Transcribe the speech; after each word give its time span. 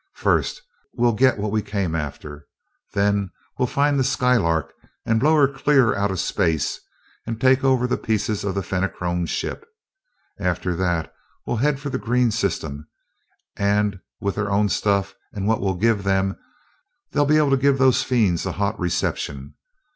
First, 0.15 0.63
we'll 0.95 1.13
get 1.13 1.37
what 1.37 1.51
we 1.51 1.61
came 1.61 1.93
after. 1.93 2.47
Then 2.93 3.29
we'll 3.59 3.67
find 3.67 3.99
the 3.99 4.03
Skylark 4.03 4.73
and 5.05 5.19
blow 5.19 5.35
her 5.35 5.47
clear 5.47 5.93
out 5.93 6.09
of 6.09 6.19
space, 6.19 6.79
and 7.27 7.39
take 7.39 7.63
over 7.63 7.85
the 7.85 7.99
pieces 7.99 8.43
of 8.43 8.55
that 8.55 8.63
Fenachrone 8.65 9.27
ship. 9.27 9.63
After 10.39 10.75
that 10.75 11.13
we'll 11.45 11.57
head 11.57 11.79
for 11.79 11.91
the 11.91 11.99
green 11.99 12.31
system, 12.31 12.87
and 13.55 13.99
with 14.19 14.33
their 14.33 14.49
own 14.49 14.69
stuff 14.69 15.13
and 15.33 15.45
what 15.47 15.61
we'll 15.61 15.75
give 15.75 16.03
them, 16.03 16.35
they'll 17.11 17.23
be 17.25 17.37
able 17.37 17.51
to 17.51 17.55
give 17.55 17.77
those 17.77 18.01
fiends 18.01 18.47
a 18.47 18.53
hot 18.53 18.79
reception. 18.79 19.53